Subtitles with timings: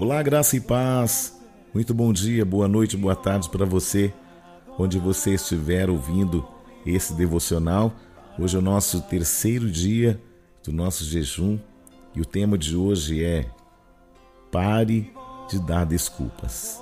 [0.00, 1.36] Olá, graça e paz.
[1.74, 4.14] Muito bom dia, boa noite, boa tarde para você,
[4.78, 6.46] onde você estiver ouvindo
[6.86, 7.92] esse devocional.
[8.38, 10.22] Hoje é o nosso terceiro dia
[10.62, 11.58] do nosso jejum
[12.14, 13.50] e o tema de hoje é
[14.52, 15.12] Pare
[15.50, 16.80] de dar desculpas.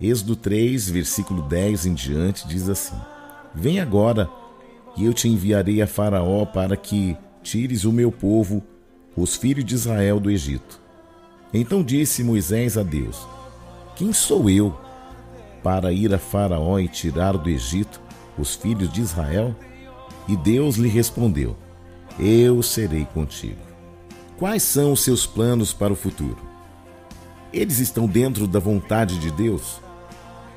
[0.00, 2.96] Êxodo 3, versículo 10 em diante diz assim:
[3.54, 4.28] Vem agora
[4.96, 8.64] e eu te enviarei a Faraó para que tires o meu povo,
[9.16, 10.82] os filhos de Israel, do Egito.
[11.54, 13.24] Então disse Moisés a Deus:
[13.94, 14.76] Quem sou eu
[15.62, 18.00] para ir a Faraó e tirar do Egito
[18.36, 19.54] os filhos de Israel?
[20.26, 21.56] E Deus lhe respondeu:
[22.18, 23.60] Eu serei contigo.
[24.36, 26.38] Quais são os seus planos para o futuro?
[27.52, 29.80] Eles estão dentro da vontade de Deus?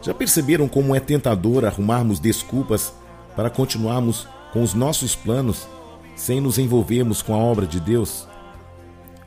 [0.01, 2.91] Já perceberam como é tentador arrumarmos desculpas
[3.35, 5.67] para continuarmos com os nossos planos
[6.15, 8.27] sem nos envolvermos com a obra de Deus?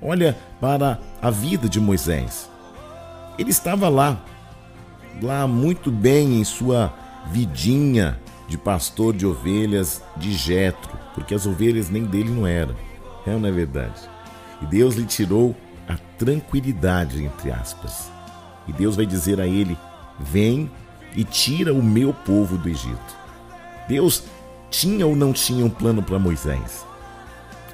[0.02, 2.50] Olha para a vida de Moisés.
[3.38, 4.23] Ele estava lá,
[5.23, 6.92] lá muito bem em sua
[7.30, 12.74] vidinha de pastor de ovelhas de Jetro, porque as ovelhas nem dele não eram.
[13.26, 14.01] É não é verdade?
[14.62, 15.54] E Deus lhe tirou
[15.87, 18.10] a tranquilidade, entre aspas.
[18.66, 19.76] E Deus vai dizer a ele:
[20.18, 20.70] Vem
[21.14, 23.16] e tira o meu povo do Egito.
[23.88, 24.24] Deus
[24.70, 26.85] tinha ou não tinha um plano para Moisés?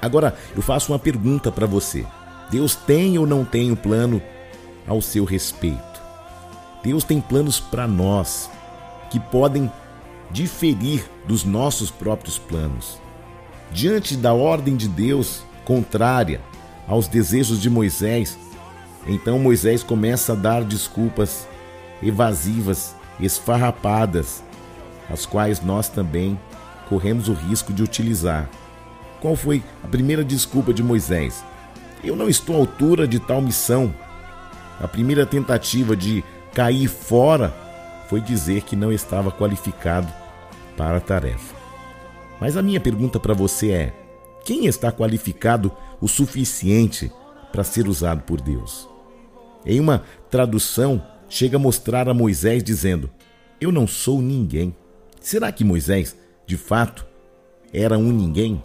[0.00, 2.06] Agora, eu faço uma pergunta para você.
[2.50, 4.22] Deus tem ou não tem um plano
[4.86, 6.02] ao seu respeito?
[6.82, 8.48] Deus tem planos para nós
[9.10, 9.70] que podem
[10.30, 13.00] diferir dos nossos próprios planos.
[13.72, 16.40] Diante da ordem de Deus contrária
[16.86, 18.38] aos desejos de Moisés,
[19.06, 21.46] então Moisés começa a dar desculpas
[22.02, 24.42] evasivas, esfarrapadas,
[25.10, 26.38] as quais nós também
[26.88, 28.48] corremos o risco de utilizar.
[29.20, 31.42] Qual foi a primeira desculpa de Moisés?
[32.04, 33.94] Eu não estou à altura de tal missão.
[34.80, 37.54] A primeira tentativa de cair fora
[38.08, 40.12] foi dizer que não estava qualificado
[40.76, 41.54] para a tarefa.
[42.40, 43.94] Mas a minha pergunta para você é:
[44.44, 47.10] quem está qualificado o suficiente
[47.50, 48.88] para ser usado por Deus?
[49.64, 53.10] Em uma tradução, chega a mostrar a Moisés dizendo:
[53.60, 54.74] Eu não sou ninguém.
[55.20, 57.04] Será que Moisés, de fato,
[57.72, 58.62] era um ninguém?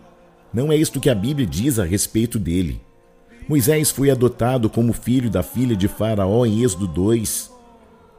[0.54, 2.82] Não é isto que a Bíblia diz a respeito dele.
[3.52, 7.52] Moisés foi adotado como filho da filha de Faraó em Êxodo 2.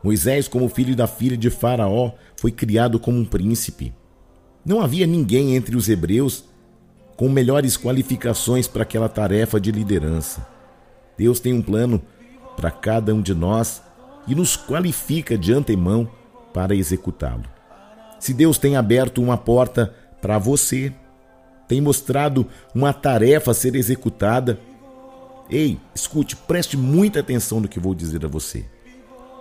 [0.04, 3.94] Moisés, como filho da filha de Faraó, foi criado como um príncipe.
[4.62, 6.44] Não havia ninguém entre os hebreus
[7.16, 10.47] com melhores qualificações para aquela tarefa de liderança.
[11.16, 12.03] Deus tem um plano
[12.54, 13.82] para cada um de nós
[14.28, 16.10] e nos qualifica de antemão
[16.53, 17.44] para executá-lo.
[18.20, 20.93] Se Deus tem aberto uma porta para você,
[21.66, 24.60] tem mostrado uma tarefa a ser executada,
[25.53, 28.65] Ei, escute, preste muita atenção no que vou dizer a você.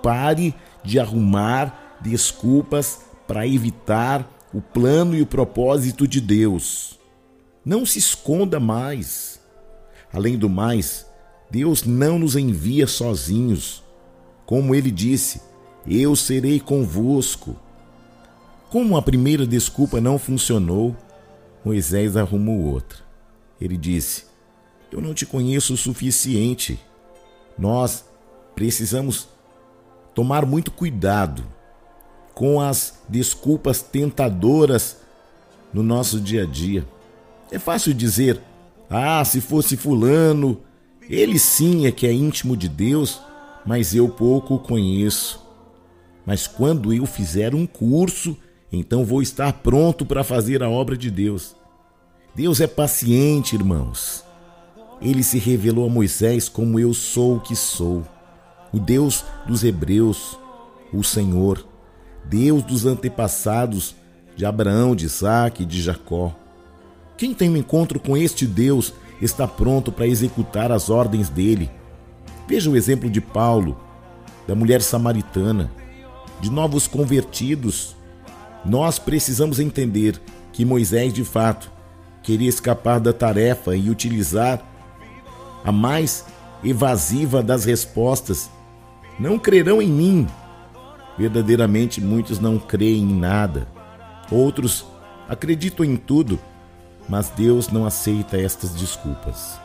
[0.03, 6.99] Pare de arrumar desculpas para evitar o plano e o propósito de Deus.
[7.63, 9.39] Não se esconda mais.
[10.11, 11.05] Além do mais,
[11.49, 13.81] Deus não nos envia sozinhos.
[14.45, 15.41] Como ele disse,
[15.87, 17.55] eu serei convosco.
[18.69, 20.93] Como a primeira desculpa não funcionou,
[21.63, 22.99] Moisés arrumou outra.
[23.61, 24.30] Ele disse:
[24.91, 26.79] eu não te conheço o suficiente.
[27.57, 28.03] Nós
[28.53, 29.27] precisamos
[30.13, 31.43] tomar muito cuidado
[32.33, 34.97] com as desculpas tentadoras
[35.73, 36.85] no nosso dia a dia.
[37.49, 38.41] É fácil dizer:
[38.89, 40.59] ah, se fosse Fulano,
[41.09, 43.21] ele sim é que é íntimo de Deus,
[43.65, 45.39] mas eu pouco o conheço.
[46.25, 48.37] Mas quando eu fizer um curso,
[48.71, 51.55] então vou estar pronto para fazer a obra de Deus.
[52.35, 54.30] Deus é paciente, irmãos
[55.01, 58.03] ele se revelou a Moisés como eu sou o que sou,
[58.71, 60.37] o Deus dos Hebreus,
[60.93, 61.65] o Senhor,
[62.25, 63.95] Deus dos antepassados
[64.35, 66.35] de Abraão, de Isaac e de Jacó.
[67.17, 71.69] Quem tem um encontro com este Deus está pronto para executar as ordens dele.
[72.47, 73.77] Veja o exemplo de Paulo,
[74.47, 75.71] da mulher samaritana,
[76.39, 77.95] de novos convertidos.
[78.65, 80.19] Nós precisamos entender
[80.51, 81.71] que Moisés, de fato,
[82.23, 84.70] queria escapar da tarefa e utilizar
[85.63, 86.25] a mais
[86.63, 88.49] evasiva das respostas.
[89.19, 90.27] Não crerão em mim.
[91.17, 93.67] Verdadeiramente, muitos não creem em nada.
[94.31, 94.85] Outros
[95.27, 96.39] acreditam em tudo,
[97.07, 99.59] mas Deus não aceita estas desculpas.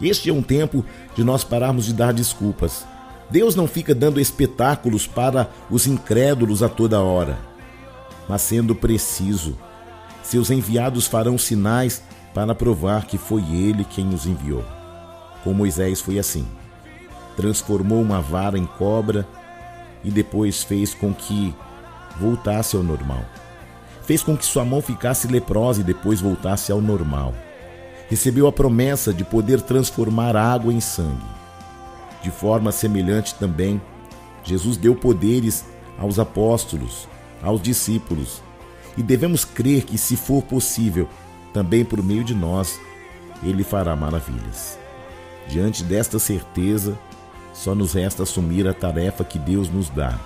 [0.00, 2.84] Este é um tempo de nós pararmos de dar desculpas.
[3.30, 7.38] Deus não fica dando espetáculos para os incrédulos a toda hora,
[8.28, 9.56] mas sendo preciso.
[10.22, 12.02] Seus enviados farão sinais
[12.32, 14.64] para provar que foi Ele quem os enviou.
[15.44, 16.46] Com Moisés foi assim.
[17.36, 19.26] transformou uma vara em cobra
[20.02, 21.54] e depois fez com que
[22.18, 23.24] voltasse ao normal.
[24.02, 27.34] Fez com que sua mão ficasse leprosa e depois voltasse ao normal.
[28.08, 31.26] Recebeu a promessa de poder transformar água em sangue.
[32.22, 33.80] De forma semelhante também,
[34.44, 35.64] Jesus deu poderes
[35.98, 37.08] aos apóstolos,
[37.42, 38.42] aos discípulos,
[38.96, 41.08] e devemos crer que, se for possível,
[41.52, 42.78] também por meio de nós,
[43.42, 44.83] Ele fará maravilhas.
[45.48, 46.98] Diante desta certeza,
[47.52, 50.18] só nos resta assumir a tarefa que Deus nos dá.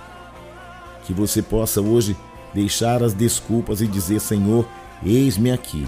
[1.05, 2.15] Que você possa hoje
[2.53, 4.67] deixar as desculpas e dizer: Senhor,
[5.03, 5.87] eis-me aqui.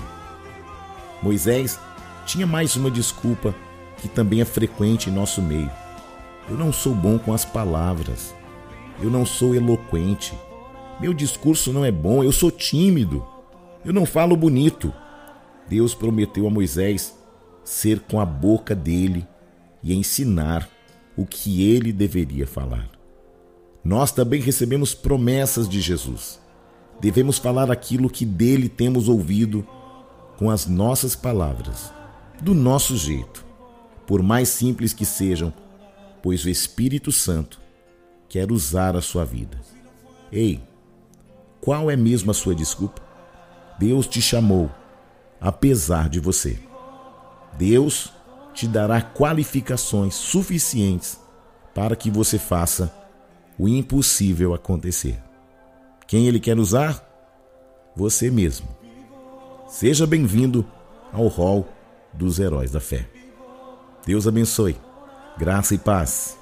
[1.21, 1.79] Moisés
[2.25, 3.53] tinha mais uma desculpa
[3.97, 5.69] que também é frequente em nosso meio.
[6.49, 8.33] Eu não sou bom com as palavras.
[9.01, 10.33] Eu não sou eloquente.
[10.99, 12.23] Meu discurso não é bom.
[12.23, 13.25] Eu sou tímido.
[13.85, 14.93] Eu não falo bonito.
[15.67, 17.15] Deus prometeu a Moisés
[17.63, 19.27] ser com a boca dele
[19.83, 20.69] e ensinar
[21.15, 22.89] o que ele deveria falar.
[23.83, 26.39] Nós também recebemos promessas de Jesus.
[26.99, 29.67] Devemos falar aquilo que dele temos ouvido
[30.37, 31.91] com as nossas palavras,
[32.41, 33.45] do nosso jeito,
[34.05, 35.53] por mais simples que sejam,
[36.21, 37.59] pois o Espírito Santo
[38.29, 39.59] quer usar a sua vida.
[40.31, 40.61] Ei,
[41.59, 43.01] qual é mesmo a sua desculpa?
[43.79, 44.69] Deus te chamou,
[45.39, 46.70] apesar de você.
[47.53, 48.12] Deus
[48.53, 51.19] te dará qualificações suficientes
[51.74, 52.94] para que você faça
[53.57, 55.21] o impossível acontecer.
[56.07, 57.07] Quem ele quer usar?
[57.95, 58.68] Você mesmo.
[59.68, 60.65] Seja bem-vindo
[61.13, 61.68] ao Hall
[62.12, 63.07] dos Heróis da Fé.
[64.06, 64.75] Deus abençoe.
[65.38, 66.40] Graça e paz.